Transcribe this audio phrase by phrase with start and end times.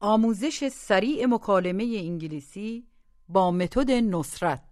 [0.00, 2.86] آموزش سریع مکالمه انگلیسی
[3.28, 4.64] با متد نصرت.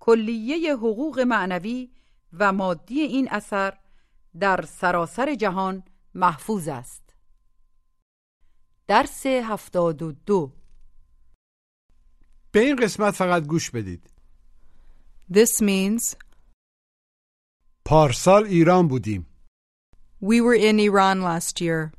[0.00, 1.90] کلیه حقوق معنوی
[2.32, 3.78] و مادی این اثر
[4.40, 5.84] در سراسر جهان
[6.14, 7.14] محفوظ است.
[8.86, 10.52] درس هفتاد و دو.
[12.52, 14.10] به این قسمت فقط گوش بدید.
[15.32, 16.16] This means
[17.84, 19.26] پارسال ایران بودیم.
[20.20, 21.92] we were in Iran last year.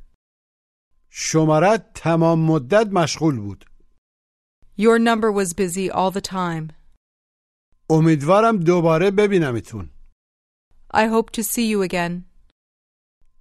[1.19, 3.65] شمارت تمام مدت مشغول بود
[4.77, 6.73] Your number was busy all the time.
[7.89, 9.89] امیدوارم دوباره ببینمتون
[10.93, 12.23] I hope to see you again.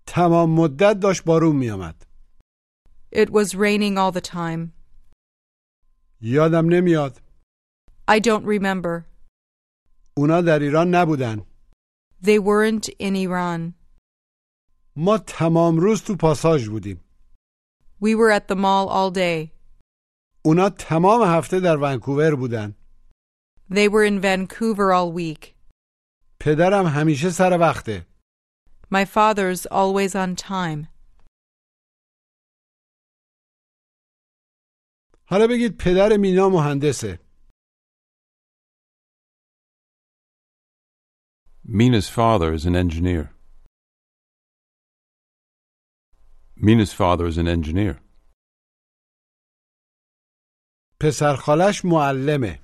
[0.07, 2.07] تمام مدت داشت بارون میامد
[3.13, 4.73] It was raining all the time.
[6.21, 7.23] یادم نمیاد
[8.11, 9.05] I don't remember.
[10.17, 11.47] اونا در ایران نبودن
[12.23, 13.75] They weren't in Iran.
[14.97, 17.06] ما تمام روز تو پاساژ بودیم
[18.00, 19.52] We were at the mall all day.
[20.46, 22.76] اونا تمام هفته در ونکوور بودن
[23.70, 25.56] They were in Vancouver all week.
[26.40, 28.06] پدرم همیشه سر وقته
[28.92, 30.88] My father's always on time.
[35.26, 37.20] حالا بگید پدر مینا مهندسه
[41.64, 43.34] Mina's father is an engineer.
[46.56, 48.00] Mina's father is an engineer.
[51.00, 52.60] پسر خالش معلمه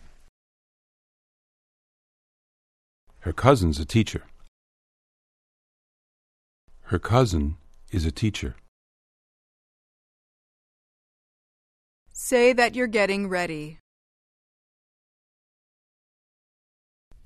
[3.19, 4.23] Her cousin's a teacher.
[6.91, 7.57] Her cousin
[7.91, 8.55] is a teacher.
[12.13, 13.79] Say that you're getting ready.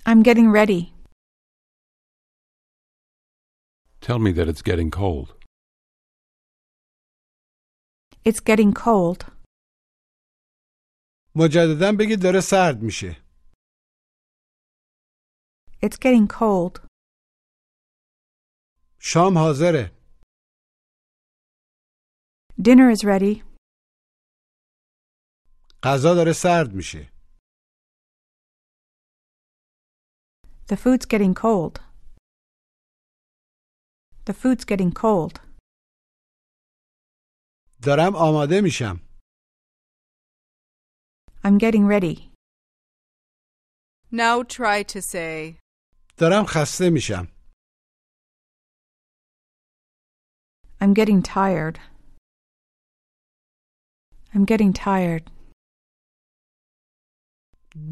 [0.06, 0.94] I'm getting ready.
[4.02, 5.35] Tell me that it's getting cold.
[8.26, 9.32] It's getting cold.
[11.36, 13.24] مجددا بگید داره سرد میشه
[15.84, 16.88] It's getting cold.
[19.00, 19.92] شام حاضره
[22.62, 23.44] Dinner is ready.
[25.84, 27.12] غذا داره سرد میشه
[30.68, 31.76] The food's getting cold.
[34.26, 35.45] The food's getting cold.
[37.84, 39.00] دارم آماده میشم
[41.44, 42.32] I'm getting ready.
[44.12, 45.60] Now try to say,
[46.18, 47.28] دارم خسته میشم
[50.82, 51.80] I'm getting tired.
[54.34, 55.32] I'm getting tired.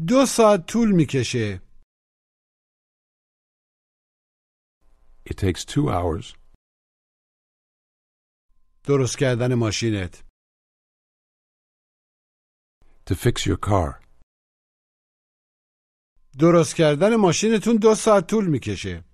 [0.08, 1.60] دو ساعت طول میکشه
[5.30, 6.34] It takes two hours.
[8.84, 10.24] درست کردن ماشینت
[13.10, 14.04] To fix your car.
[16.38, 19.04] درست کردن ماشینتون دو ساعت طول میکشه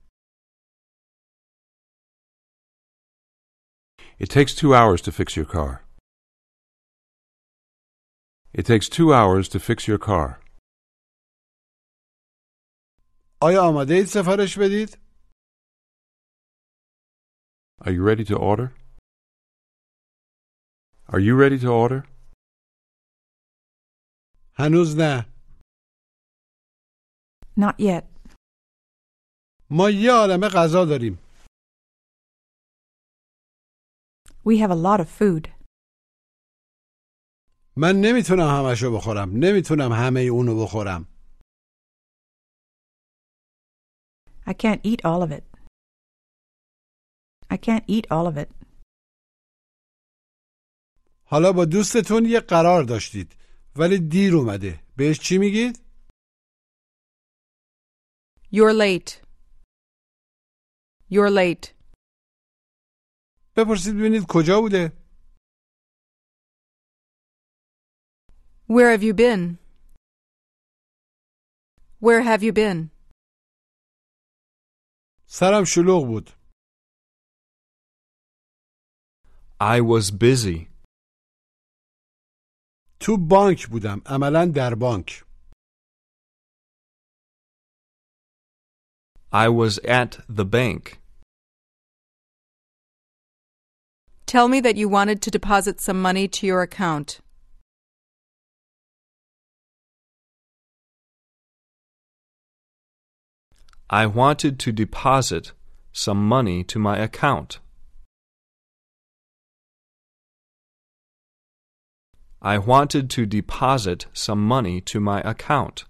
[4.19, 5.73] It takes two hours to fix your car.
[8.59, 10.43] It takes two hours to fix your car.
[13.43, 14.99] آیا آماده اید سفارش بدید؟
[17.81, 18.80] Are you ready to order?
[21.11, 22.03] Are you ready to order?
[24.59, 25.27] هنوز نه
[27.59, 28.05] Not yet.
[29.71, 31.19] ما یه عالمه غذا داریم
[34.45, 35.49] We have a lot of food.
[37.77, 41.07] من نمیتونم همشو بخورم نمیتونم همه اونو بخورم
[44.49, 45.45] I can't eat all of it.
[47.51, 48.49] I can't eat all of it.
[51.32, 53.36] حالا با دوستتون یه قرار داشتید
[53.76, 55.80] ولی دیر اومده بهش چی میگید؟
[58.54, 59.12] You're late.
[61.12, 61.68] You're late.
[63.56, 64.92] بپرسید ببینید کجا بوده
[68.70, 69.58] Where have you been?
[72.02, 72.90] Where have you been?
[75.26, 76.30] سرم شلوغ بود
[79.62, 80.71] I was busy.
[83.01, 85.27] تو بانک بودم عملا در بانک
[89.33, 91.01] I was at the bank.
[94.25, 97.21] Tell me that you wanted to deposit some money to your account.
[103.89, 105.53] I wanted to deposit
[105.93, 107.61] some money to my account.
[112.43, 115.85] I wanted to deposit some money to my account.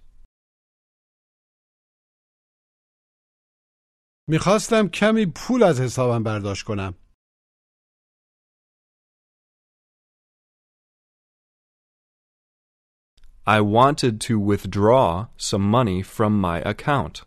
[4.29, 6.95] میخواستم کمی پول از حسابم برداشت کنم.
[13.45, 17.23] I wanted to withdraw some money from my account.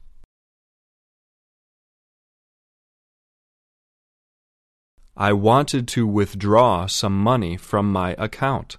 [5.17, 8.77] I wanted to withdraw some money from my account.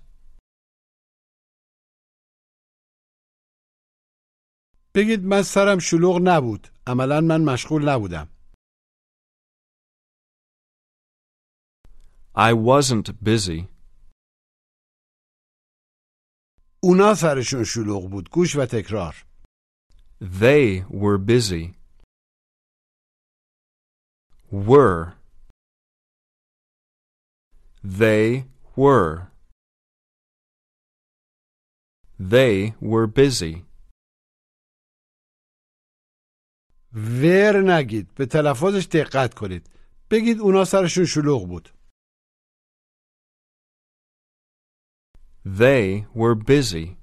[4.97, 6.69] بگید من سرم شلوغ نبود.
[6.87, 8.29] عملا من مشغول نبودم.
[12.35, 13.69] I wasn't busy.
[16.83, 18.31] اونا سرشون شلوغ بود.
[18.31, 19.27] گوش و تکرار.
[20.21, 21.75] They were busy.
[24.53, 25.13] Were.
[27.85, 28.45] They
[28.77, 29.27] were.
[32.19, 33.66] They were busy.
[36.97, 38.15] ور نگید.
[38.15, 39.71] به تلفظش دقت کنید.
[40.11, 41.69] بگید اونا سرشون شلوغ بود.
[45.47, 46.97] They were busy.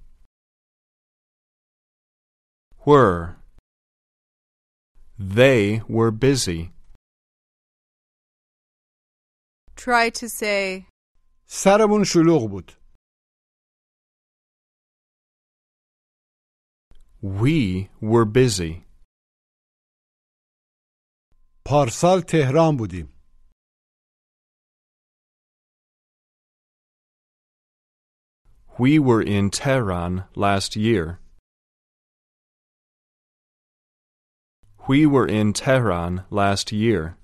[2.85, 3.35] Were.
[5.19, 6.73] They were busy.
[9.75, 10.87] Try to say,
[11.45, 12.71] سرمون شلوغ بود.
[17.23, 18.92] We were busy.
[21.72, 23.18] پارسال تهران بودیم.
[28.78, 31.18] We were in Tehran last year.
[34.88, 37.18] We were in Tehran last year.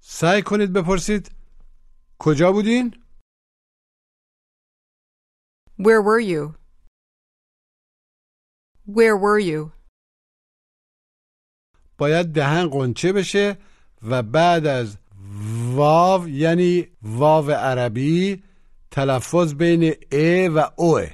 [0.00, 1.30] سعی کنید بپرسید
[2.18, 3.04] کجا بودین؟
[5.78, 6.54] Where were you?
[8.86, 9.72] Where were you?
[11.99, 13.57] باید دهن قنچه بشه
[14.03, 14.97] و بعد از
[15.73, 18.43] واو یعنی واو عربی
[18.91, 21.09] تلفظ بین ا و اوه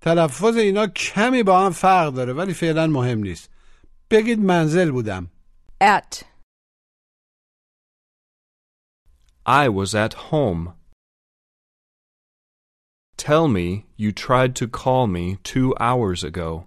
[0.00, 3.50] تلفظ اینا کمی با هم فرق داره ولی فعلا مهم نیست
[4.10, 5.30] بگید منزل بودم
[5.82, 6.24] At.
[9.46, 10.74] I was at home.
[13.16, 16.66] Tell me you tried to call me two hours ago.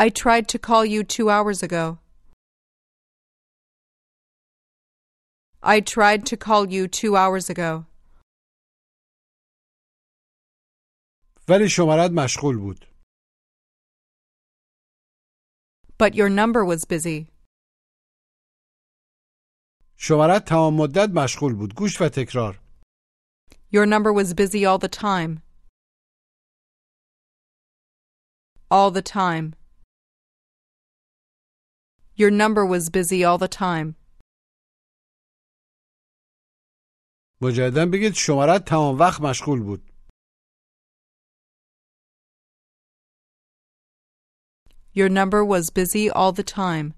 [0.00, 1.98] I tried to call you two hours ago.
[5.62, 7.86] I tried to call you two hours ago.
[11.48, 12.86] ولی شمارت مشغول بود
[15.98, 17.28] But your number was busy.
[19.96, 22.60] شمارت تمام مدت مشغول بود گوش و تکرار
[23.72, 25.42] Your number was busy all the time.
[28.70, 29.54] All the time.
[32.20, 33.94] Your number was busy all the time.
[37.42, 39.90] مجددا بگید شمارت تمام وقت مشغول بود
[44.94, 46.94] Your number was busy all the time.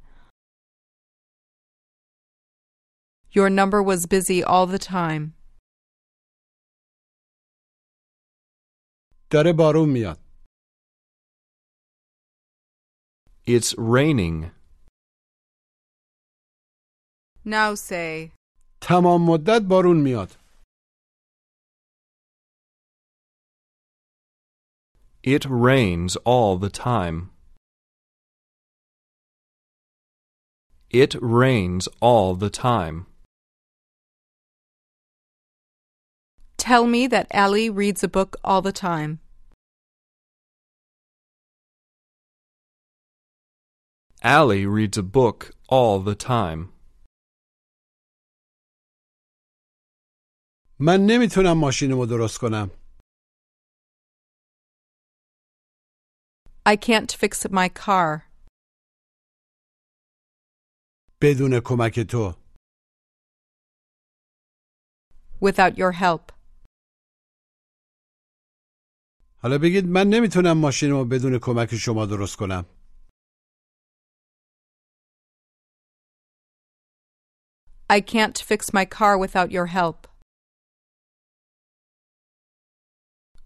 [3.33, 5.35] Your number was busy all the time.
[9.31, 10.19] داره بارون میاد
[13.47, 14.51] It's raining.
[17.46, 18.32] Now say
[18.82, 20.38] تمام مدت بارون میاد.
[25.24, 27.32] It rains all the time.
[30.90, 33.08] It rains all the time.
[36.58, 39.20] Tell me that Ali reads a book all the time.
[44.24, 46.73] Ali reads a book all the time.
[50.86, 52.72] من نمی‌تونم ماشینمو درست کنم
[56.70, 58.22] I can't fix my car
[61.22, 62.34] بدون کمک تو
[65.42, 66.32] without your help.
[69.42, 72.66] حالا بگید من نمی‌تونم ماشینمو بدون کمک شما درست کنم
[77.90, 80.13] I can't fix my car without your help.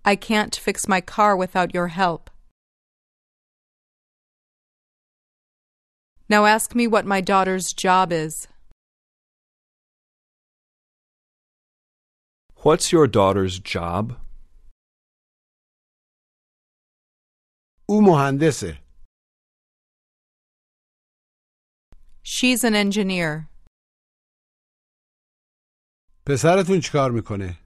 [0.07, 2.31] I can't fix my car without your help.
[6.29, 8.49] Now ask me what my daughter's job is.
[12.64, 14.17] What's your daughter's job?
[17.88, 18.79] او مهندسه
[22.25, 23.49] She's an engineer.
[26.26, 27.59] پسرتون چیکار میکنه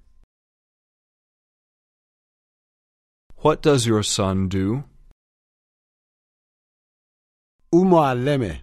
[3.45, 4.85] What does your son do?
[7.73, 8.63] او معلمه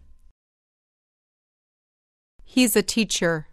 [2.46, 3.48] He's a teacher.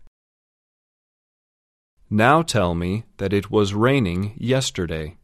[2.10, 5.16] Now tell me that it was raining yesterday.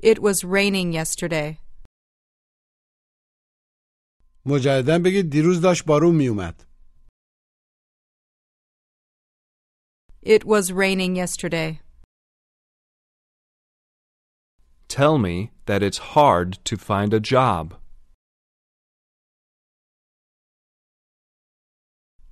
[0.00, 1.58] It was raining yesterday.
[4.46, 6.66] مجددا بگید دیروز داشت بارون میومد
[10.22, 11.80] It was raining yesterday.
[14.96, 17.74] Tell me that it's hard to find a job.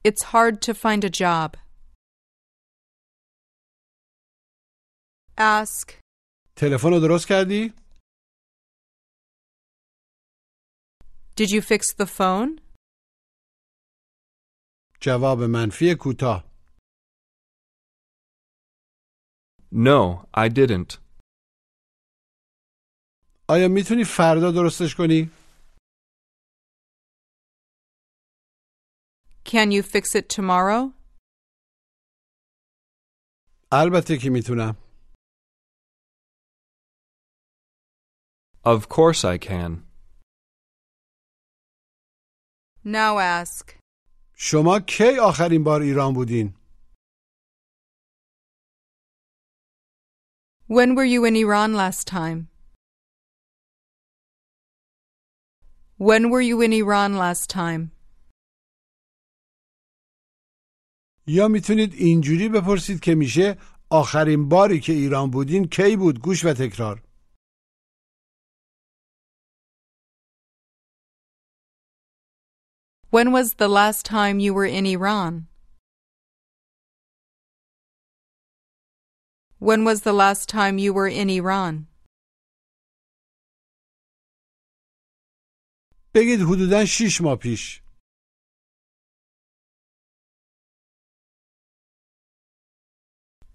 [0.05, 1.57] It's hard to find a job.
[5.39, 5.99] Ask,
[6.57, 7.73] تلفن رو درست کردی
[11.37, 12.61] Did you fix the phone?
[15.01, 16.51] جواب منفی کوتاه
[19.73, 20.99] No, I didn't.
[23.50, 25.32] آیا می‌تونی فردا درستش کنی
[29.46, 30.94] Can you fix it tomorrow?
[33.72, 34.76] البته که می‌تونم
[38.66, 39.72] Of course I can.
[42.84, 43.80] Now ask,
[44.38, 46.54] شما کی آخرین بار ایران بودین
[50.68, 52.55] When were you in Iran last time?
[55.99, 57.91] When were you in Iran last time?
[61.27, 63.57] یا میتونید اینجوری بپرسید که میشه
[63.91, 67.03] آخرین باری که ایران بودین کی بود گوش و تکرار
[73.11, 75.49] When was the last time you were in Iran?
[79.59, 81.89] When was the last time you were in Iran?
[86.15, 87.83] بگید حدودا 6 ماه پیش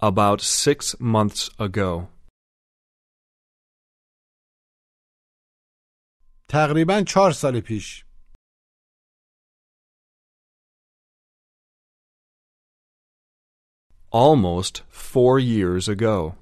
[0.01, 2.07] About six months ago.
[6.49, 8.05] تقریبا 4 سال پیش
[14.11, 16.35] Almost four years ago.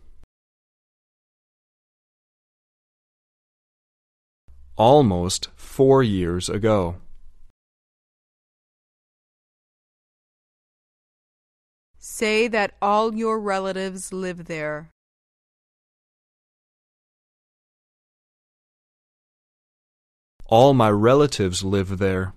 [4.79, 6.99] Almost four years ago.
[11.99, 14.91] Say that all your relatives live there.
[20.47, 22.35] All my relatives live there.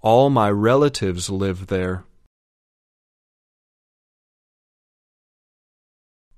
[0.00, 2.04] All my relatives live there.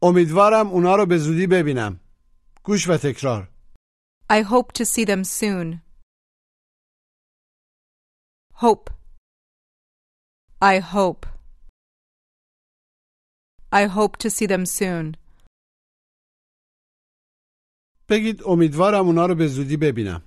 [0.06, 2.00] امیدوارم اونا رو به زودی ببینم
[2.64, 3.48] گوش و تکرار
[4.30, 5.80] I hope to see them soon.
[8.54, 8.90] Hope.
[10.62, 11.26] I hope.
[13.72, 15.16] I hope to see them soon.
[18.08, 20.22] بگید امیدوارم اونا رو به زودی ببینم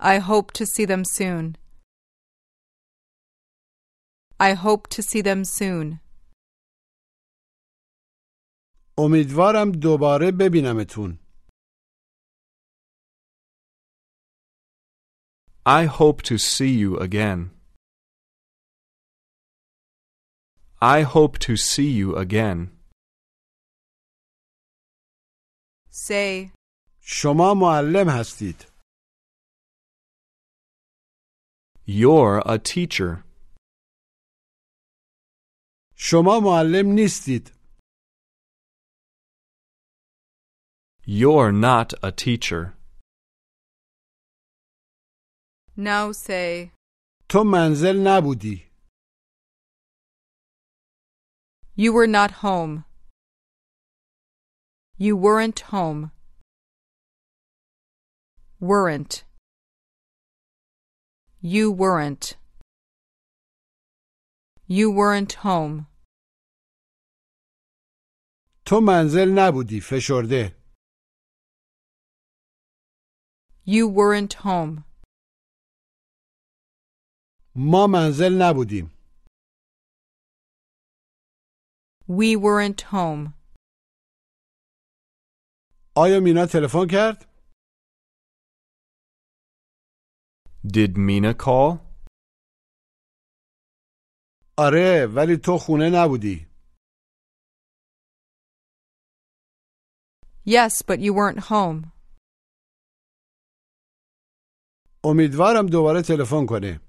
[0.00, 1.59] I hope to see them soon.
[4.39, 5.99] I hope to see them soon.
[8.97, 11.19] امیدوارم دوباره ببینمتون
[15.67, 17.49] I hope to see you again.
[20.81, 22.71] I hope to see you again.
[25.89, 26.51] Say,
[27.01, 28.65] شما معلم هستید
[31.87, 33.23] You're a teacher.
[35.99, 37.51] شما معلم نیستید
[41.07, 42.73] You're not a teacher.
[45.77, 46.71] now say,
[47.29, 48.65] تو منزل نبودی
[51.77, 52.85] You were not home.
[54.97, 56.11] You weren't home.
[58.61, 59.23] Weren't.
[61.41, 62.37] You weren't.
[64.67, 65.87] You weren't home.
[68.70, 70.56] تو منزل نبودی فشرده
[73.66, 74.84] You weren't home.
[77.56, 78.86] ما منزل نبودیم
[82.08, 83.32] We weren't home.
[85.96, 87.24] آیا مینا تلفن کرد
[90.66, 91.78] Did Mina call?
[94.58, 96.49] آره ولی تو خونه نبودی
[100.49, 101.91] Yes, but you weren't home.
[105.05, 106.79] امیدوارم دوباره تلفن کنه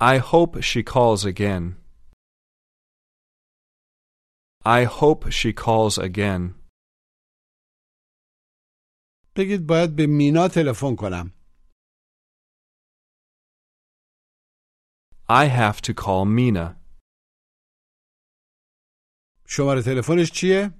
[0.00, 1.64] I hope she calls again.
[4.64, 6.54] I hope she calls again.
[9.36, 11.32] بگید باید به مینا تلفن کنم
[15.30, 16.78] I have to call Mina.
[19.52, 20.70] شماره تلفنش چیه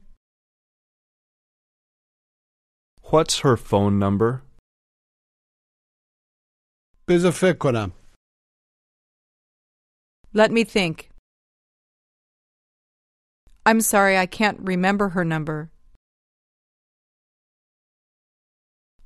[3.02, 4.42] What's her phone number?
[7.08, 7.92] بذار فکر کنم
[10.34, 11.10] Let me think.
[13.64, 15.70] I'm sorry, I can't remember her number.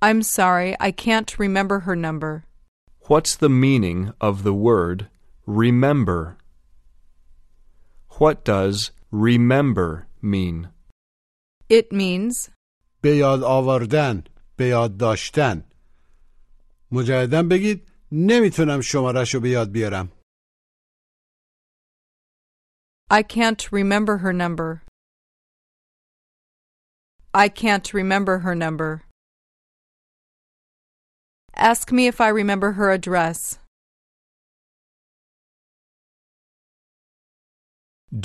[0.00, 2.44] I'm sorry, I can't remember her number.
[3.06, 5.08] What's the meaning of the word
[5.46, 6.36] remember?
[8.18, 10.68] What does remember mean?
[11.68, 12.50] It means
[13.00, 14.24] به یاد آوردن
[14.56, 15.64] به یاد داشتن
[16.92, 20.12] مجددا بگید نمیتونم شمارش رو به یاد بیارم
[23.10, 24.82] I can't remember her number.
[27.34, 29.02] I can't remember her number.
[31.54, 33.58] Ask me if I remember her address.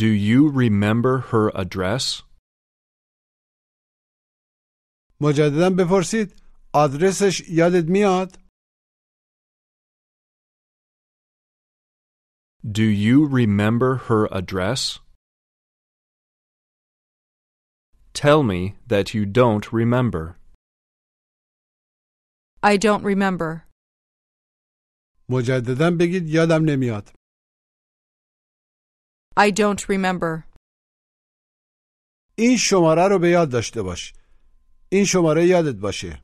[0.02, 2.24] Do you remember her address?
[5.22, 6.41] مجددا بپرسید
[6.74, 8.48] آدرسش یادت میاد
[12.80, 15.00] Do you remember her address?
[18.13, 20.38] Tell me that you don't remember.
[22.63, 23.63] I don't remember.
[25.30, 27.12] مجددا بگید یادم نمیاد
[29.38, 30.43] I don't remember.
[32.38, 34.13] این شماره رو به یاد داشته باش
[34.91, 36.24] این شماره یادت باشه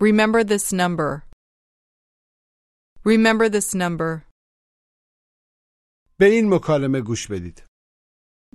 [0.00, 1.22] Remember this number.
[3.04, 4.22] Remember this number.
[6.18, 7.62] به این مکالمه گوش بدید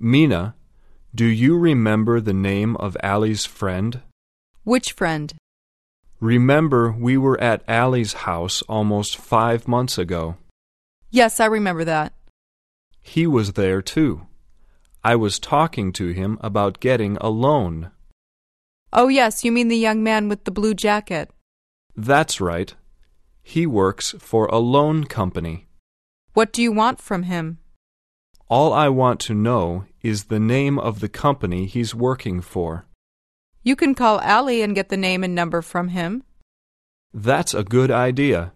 [0.00, 0.54] Mina,
[1.14, 4.00] do you remember the name of Allie's friend?
[4.64, 5.34] Which friend?
[6.20, 10.36] Remember, we were at Allie's house almost five months ago.
[11.13, 12.11] Yes, I remember that.
[12.99, 14.25] He was there too.
[15.03, 17.91] I was talking to him about getting a loan.
[18.91, 21.29] Oh, yes, you mean the young man with the blue jacket.
[21.95, 22.73] That's right.
[23.43, 25.67] He works for a loan company.
[26.33, 27.59] What do you want from him?
[28.49, 32.87] All I want to know is the name of the company he's working for.
[33.61, 36.23] You can call Ali and get the name and number from him.
[37.13, 38.52] That's a good idea.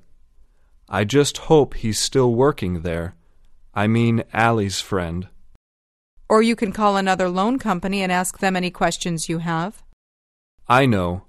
[0.89, 3.15] I just hope he's still working there.
[3.73, 5.27] I mean, Ali's friend.
[6.29, 9.83] Or you can call another loan company and ask them any questions you have.
[10.67, 11.23] I know.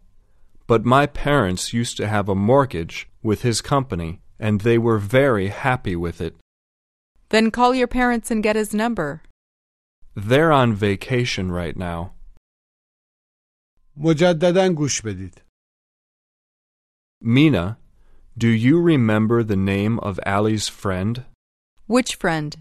[0.67, 5.49] But my parents used to have a mortgage with his company, and they were very
[5.49, 6.37] happy with it.
[7.31, 9.23] Then call your parents and get his number.
[10.15, 12.15] They're on vacation right now.
[13.97, 15.43] مجددا گوش بدید.
[17.21, 17.79] Mina,
[18.39, 21.25] do you remember the name of Ali's friend?
[21.89, 22.57] Which friend?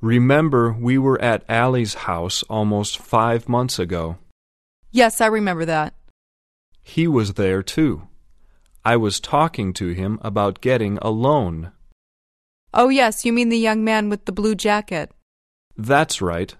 [0.00, 4.16] Remember, we were at Ali's house almost five months ago.
[4.90, 5.92] Yes, I remember that.
[6.82, 8.08] He was there too.
[8.86, 11.72] I was talking to him about getting a loan.
[12.72, 15.10] Oh, yes, you mean the young man with the blue jacket.
[15.76, 16.54] That's right.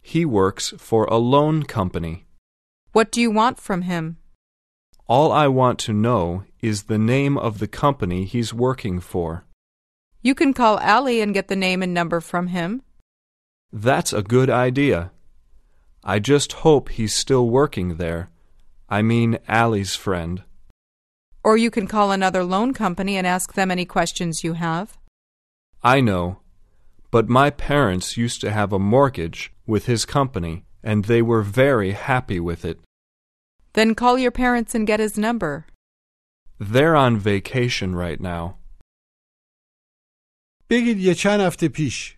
[0.00, 2.24] He works for a loan company.
[2.92, 4.18] What do you want from him?
[5.08, 9.44] All I want to know is the name of the company he's working for.
[10.22, 12.80] You can call Ali and get the name and number from him.
[13.70, 15.10] That's a good idea.
[16.02, 18.30] I just hope he's still working there.
[18.88, 20.42] I mean, Ali's friend.
[21.42, 24.96] Or you can call another loan company and ask them any questions you have.
[25.82, 26.38] I know.
[27.10, 31.92] But my parents used to have a mortgage with his company, and they were very
[31.92, 32.80] happy with it.
[33.74, 35.66] Then call your parents and get his number.
[36.73, 38.59] They're on vacation right now.
[40.69, 42.17] بگید یه چند هفته پیش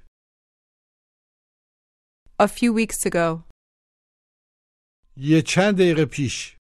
[2.41, 3.43] A few weeks ago.
[5.17, 6.57] یه چند دقیقه پیش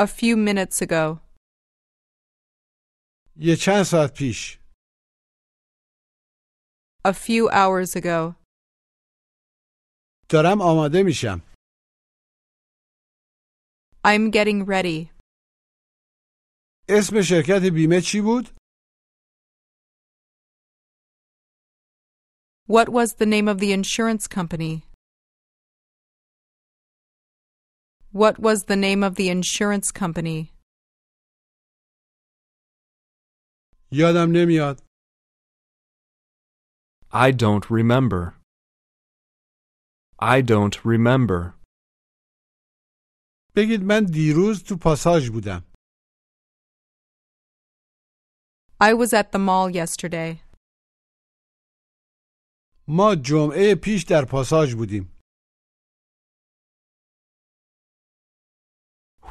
[0.00, 1.20] A few minutes ago.
[3.36, 4.58] یه چند ساعت پیش
[7.06, 8.34] A few hours ago.
[10.30, 11.47] دارم آماده میشم
[14.04, 15.10] I'm getting ready.
[16.88, 18.44] اسم شرکت بیمه چی بود؟
[22.66, 24.84] What was the name of the insurance company?
[28.12, 30.52] What was the name of the insurance company?
[33.92, 34.82] یادم نمیاد
[37.12, 38.34] I don't remember.
[40.18, 41.54] I don't remember.
[43.56, 45.64] بگید من دیروز تو پاساژ بودم
[48.80, 50.40] I was at the mall yesterday.
[52.88, 55.14] ما جمعه پیش در پاساژ بودیم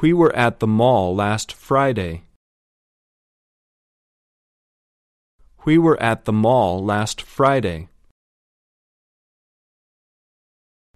[0.02, 2.14] We were at the mall last Friday.
[5.66, 7.88] We were at the mall last Friday.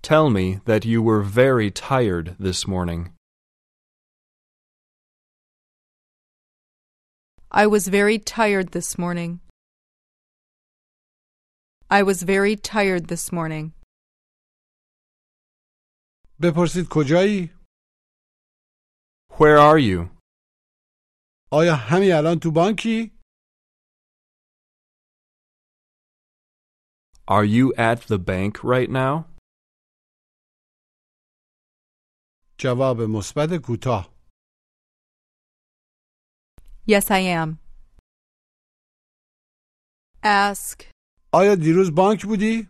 [0.02, 3.14] Tell me that you were very tired this morning.
[7.52, 9.40] I was very tired this morning.
[11.90, 13.74] I was very tired this morning.
[16.42, 17.52] بپرسید کجایی؟
[19.40, 20.10] Where are you?
[21.52, 23.12] آیا همین الان تو بانکی؟
[27.28, 29.31] Are you at the bank right now?
[32.62, 34.18] جواب مثبت کوتاه
[36.90, 37.50] Yes, I am.
[40.24, 40.84] Ask.
[41.34, 42.68] آیا دیروز بانک بودی؟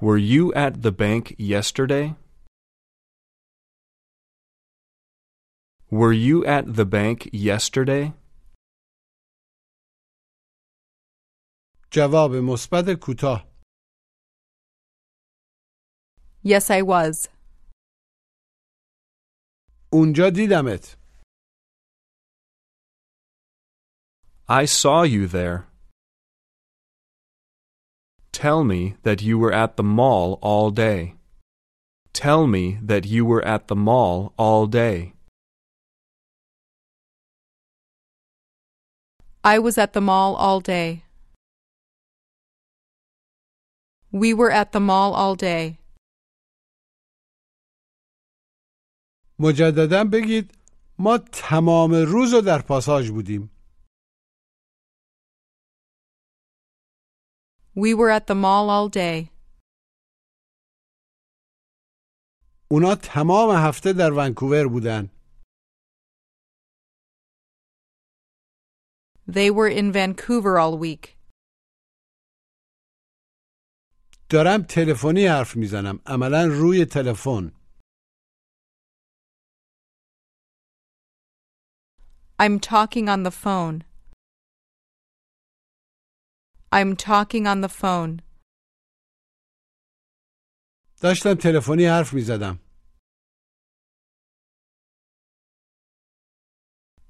[0.00, 2.14] Were you at the bank yesterday?
[5.90, 8.12] Were you at the bank yesterday?
[11.92, 13.46] جواب مثبت کوتاه
[16.44, 17.28] Yes, I was.
[19.92, 20.96] اونجا دیدمت
[24.48, 25.66] I saw you there.
[28.32, 31.14] Tell me that you were at the mall all day.
[32.12, 35.12] Tell me that you were at the mall all day.
[39.44, 41.04] I was at the mall all day.
[44.12, 45.78] We were at the mall all day.
[49.39, 50.57] مجددا بگید
[50.99, 53.51] ما تمام روز رو در پاساژ بودیم
[57.77, 59.29] We were at the mall all day.
[62.71, 65.09] اونا تمام هفته در ونکوور بودن
[69.27, 71.15] They were in Vancouver all week.
[74.29, 77.51] دارم تلفنی حرف می‌زنم عملا روی تلفن
[82.38, 83.84] I'm talking on the phone.
[86.72, 88.22] I'm talking on the phone.
[91.02, 92.58] داشتم تلفنی حرف میزدم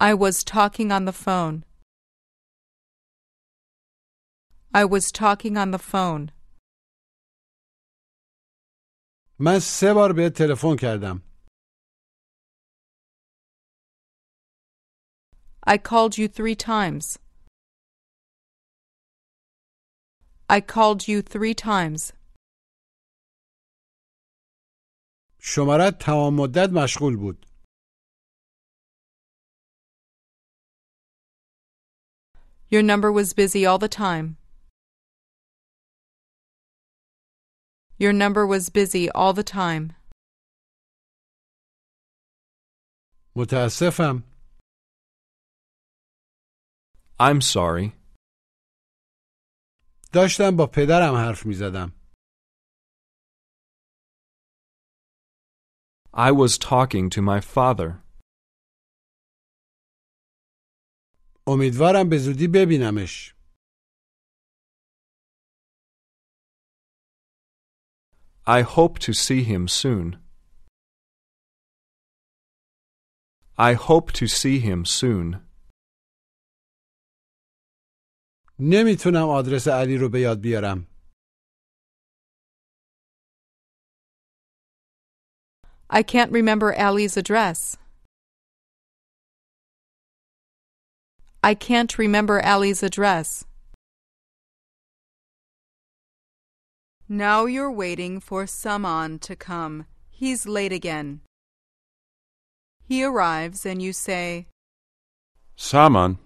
[0.01, 1.65] I was talking on the phone.
[4.73, 6.31] I was talking on the phone.
[9.39, 11.23] من سه بار به تلفن کردم
[15.65, 17.19] I called you three times.
[20.49, 22.13] I called you three times.
[25.43, 27.47] شمارت تمام مدت مشغول بود
[32.69, 34.37] Your number was busy all the time.
[37.99, 39.93] Your number was busy all the time.
[43.37, 44.23] متاسفم
[47.21, 47.93] I'm sorry.
[50.13, 51.93] داشتم با پدرم حرف می زدم
[56.13, 58.03] I was talking to my father.
[61.47, 63.35] امیدوارم به زودی ببینمش
[68.47, 70.19] I hope to see him soon.
[73.57, 75.44] I hope to see him soon.
[78.59, 80.87] نمیتونم آدرس علی رو به یاد بیارم
[85.93, 87.77] I can't remember Allie's address.
[91.43, 93.45] I can't remember Allie's address.
[97.09, 99.87] Now you're waiting for Saman to come.
[100.11, 101.23] He's late again.
[102.87, 104.47] He arrives and you say,
[105.57, 106.19] Saman,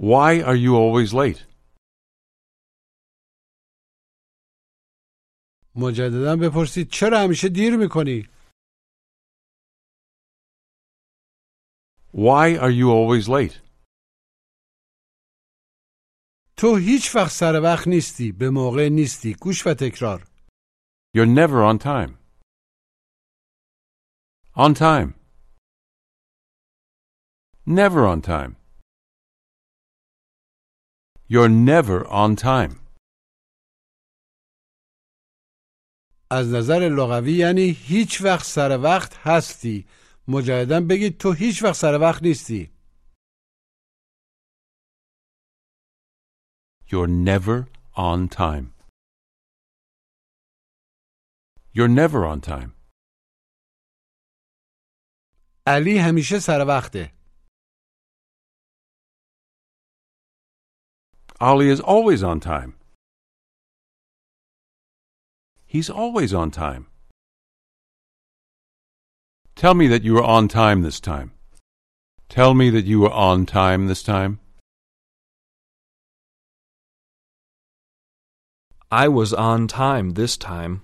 [0.00, 1.46] why are you always late?
[5.76, 8.28] مجددا بپرسید چرا همیشه دیر میکنی
[12.14, 13.60] Why are you always late?
[16.56, 20.26] تو هیچ وقت سر وقت نیستی به موقع نیستی گوش و تکرار
[21.16, 22.12] You're never on time.
[24.64, 25.14] On time.
[27.66, 28.56] Never on time.
[31.33, 32.75] You're never on time.
[36.31, 39.85] از نظر لغوی یعنی هیچ وقت سر وقت هستی
[40.27, 42.71] مجددا بگید تو هیچ وقت سر وقت نیستی
[46.87, 48.73] You're never on time.
[51.75, 52.71] You're never on time.
[55.67, 57.11] علی همیشه سر وقته
[61.40, 62.74] Ali is always on time.
[65.66, 66.86] He's always on time.
[69.54, 71.32] Tell me that you were on time this time.
[72.28, 74.40] Tell me that you were on time this time.
[78.90, 80.82] I was on time this time.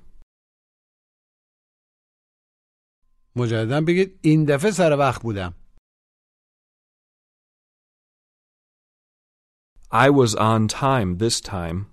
[3.36, 5.54] مجددا بگید این دفعه سر وقت بودم
[9.90, 11.86] I was on time this time.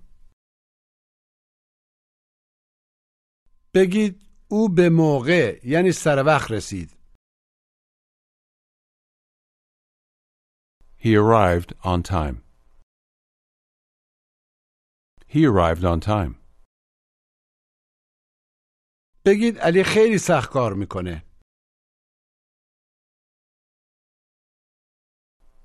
[3.74, 6.96] بگید او به موقع یعنی سر وقت رسید
[10.98, 12.42] He arrived on time.
[15.26, 16.34] He arrived on time.
[19.24, 21.24] بگید علی خیلی سخت کار میکنه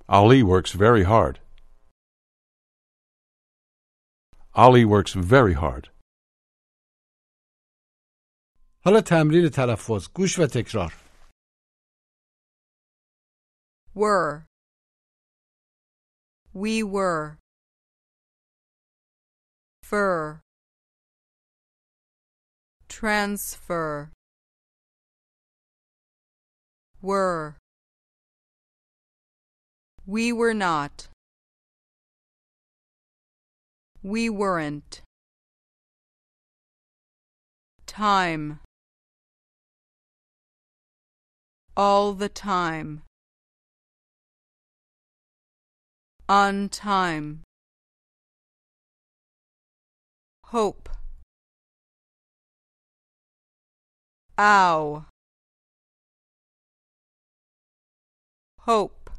[0.08, 1.40] Ali works very hard.
[4.54, 5.88] Ali works very hard.
[8.84, 11.06] حالا تمرین تلفظ گوش و تکرار
[13.96, 14.44] were.
[16.52, 17.38] We were.
[19.82, 20.42] Fur.
[22.88, 24.12] Transfer.
[27.00, 27.56] Were.
[30.06, 31.08] We were not.
[34.03, 35.01] We weren't.
[37.85, 38.59] Time.
[41.77, 43.03] All the time.
[46.27, 47.43] On time.
[50.45, 50.89] Hope.
[54.39, 55.05] Ow.
[58.61, 59.09] Hope.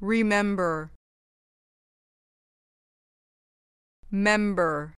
[0.00, 0.90] Remember.
[4.14, 4.94] member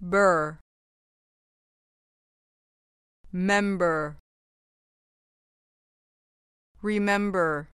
[0.00, 0.58] burr
[3.30, 4.16] member
[6.80, 7.68] remember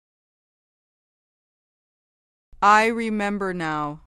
[2.62, 4.05] I remember now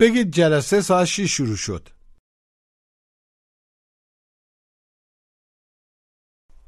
[0.00, 1.88] بگید جلسه ساعت 6 شروع شد.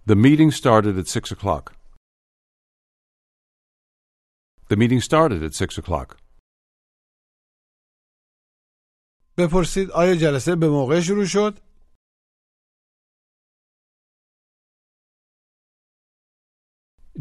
[0.07, 1.73] The meeting started at 6 o'clock.
[4.73, 6.17] The meeting started at six o'clock.
[9.38, 11.59] بپرسید آیا جلسه به موقع شروع شد؟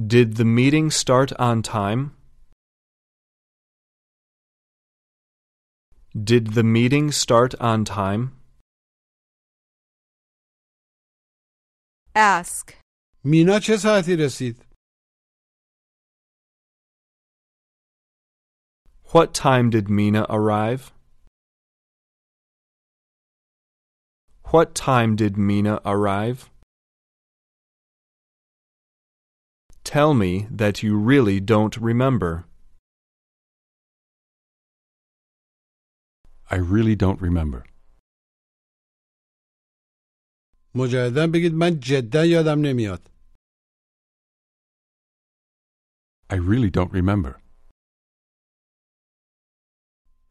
[0.07, 2.03] Did the meeting start on time?
[6.31, 8.23] Did the meeting start on time?
[12.15, 12.75] Ask.
[13.25, 14.65] مینا چه ساعتی رسید؟
[19.13, 20.93] What time did Mina arrive?
[24.51, 26.51] What time did Mina arrive?
[29.85, 32.45] Tell me that you really don't remember.
[36.51, 37.65] I really don't remember.
[40.75, 43.11] مجددا بگید من جدا یادم نمیاد.
[46.31, 47.41] I really don't remember.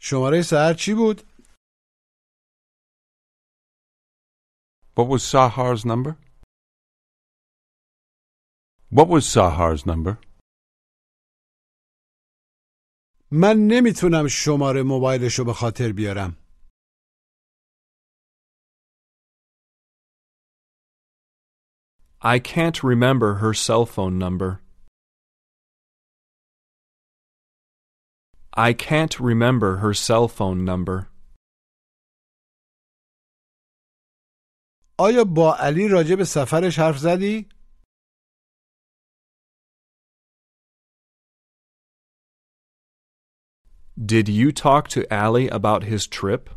[0.05, 1.21] شماره سحر چی بود؟
[4.97, 6.17] What was Sahar's number?
[8.91, 10.19] What was Sahar's number?
[13.31, 14.83] من نمیتونم شماره
[15.45, 16.37] به خاطر بیارم.
[22.21, 24.62] I can't remember her cell phone number.
[28.54, 31.08] I can't remember her cell phone number.
[35.00, 37.50] آیا با علی راجع به سفرش حرف زدی؟
[44.06, 46.50] Did you talk to Ali about his trip?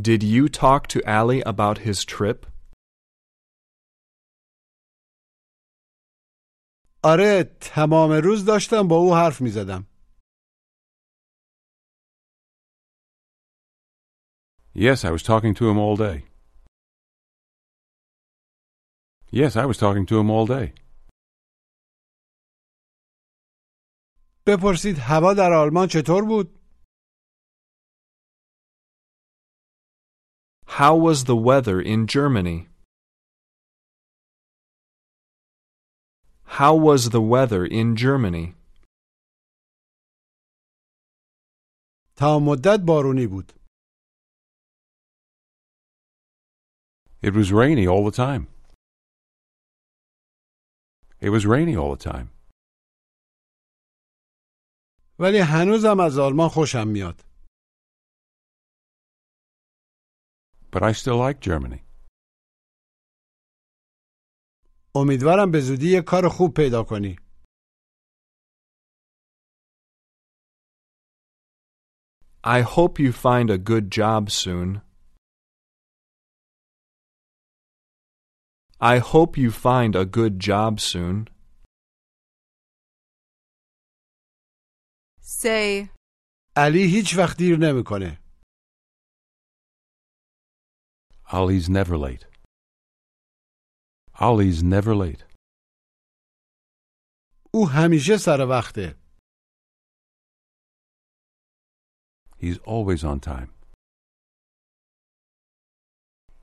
[0.00, 2.46] Did you talk to Ali about his trip?
[7.04, 9.86] آره تمام روز داشتم با او حرف می زدم.
[14.74, 16.24] Yes, I was talking to him all day.
[19.32, 20.74] Yes, I was talking to him all day.
[24.46, 26.56] بپرسید هوا در آلمان چطور بود؟
[30.66, 32.68] How was the weather in Germany?
[36.50, 38.54] How was the weather in Germany?
[42.16, 43.52] تا مدت بارونی بود.
[47.22, 48.46] It was rainy all the time.
[51.20, 52.28] It was rainy all the time.
[55.18, 57.24] ولی هنوزم از آلمان خوشم میاد.
[60.70, 61.82] But I still like Germany.
[64.95, 67.15] امیدوارم به زودی یه کار خوب پیدا کنی.
[72.43, 74.81] I hope you find a good job soon.
[78.81, 81.29] I hope you find a good job soon.
[85.21, 85.89] Say,
[86.55, 88.21] علی هیچ وقت دیر نمی‌کنه.
[91.25, 92.30] Ali's never late.
[94.21, 95.23] Ali's never late.
[97.53, 98.95] او همیشه سر وقته.
[102.37, 103.51] He's always on time.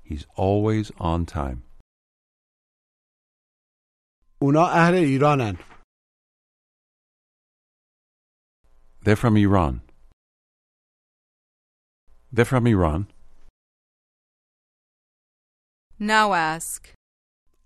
[0.03, 1.63] He's always on time.
[4.43, 5.59] اونا اهل ایرانن.
[9.05, 9.81] They're from Iran.
[12.33, 13.07] They're from Iran.
[15.99, 16.98] Now ask.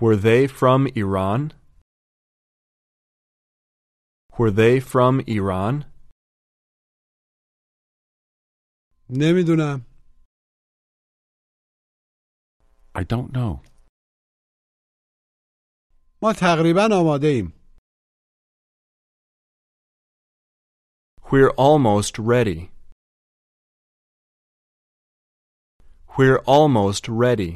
[0.00, 1.52] Were they from Iran?
[4.38, 5.84] Were they from Iran?
[9.10, 9.82] نمیدونم
[12.94, 13.62] I don't know.
[16.22, 17.52] ما تقریبا آماده ایم
[21.32, 22.70] We're almost ready.
[26.16, 27.52] We're almost ready.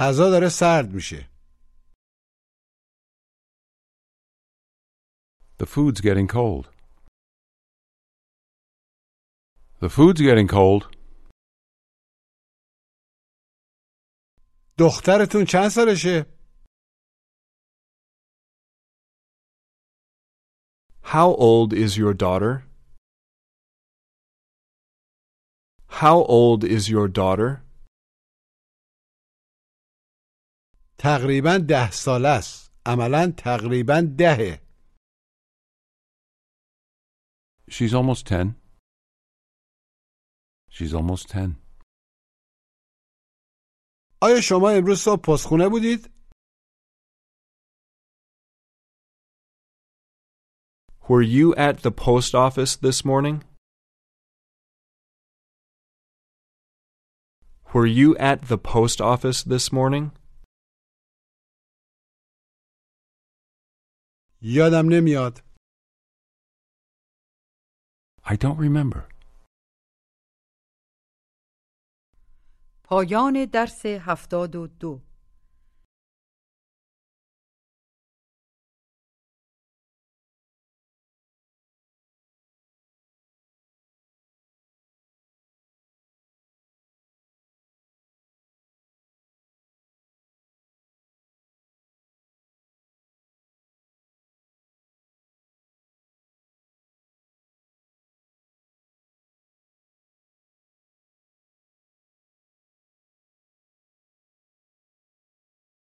[0.00, 1.30] غذا داره سرد میشه
[5.58, 6.68] The food's getting cold.
[9.80, 10.82] The food's getting cold.
[14.78, 16.26] دخترتون چند سالشه
[21.02, 22.64] How old is your daughter?
[26.02, 27.62] How old is your daughter?
[31.00, 34.66] تقریبا ده ساله است عملا تقریبا دهه
[37.68, 38.54] She's almost ten.
[40.70, 41.56] She's almost ten.
[44.22, 46.16] آیا شما امروز صبح پستخونه بودید؟
[51.08, 53.44] Were you at the post office this morning?
[57.72, 60.12] Were you at the post office this morning?
[64.41, 65.41] یادم نمیاد
[68.23, 69.11] I don't remember.
[72.83, 75.01] پایان درس هفتاد و دو